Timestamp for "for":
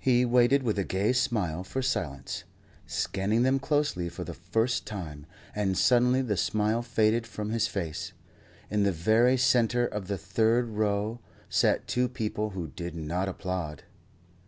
1.62-1.80, 4.08-4.24